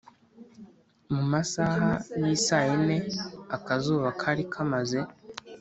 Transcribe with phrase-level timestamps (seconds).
[1.13, 1.89] mumasaha
[2.25, 2.97] yisayine
[3.55, 4.99] akazuba kari kamaze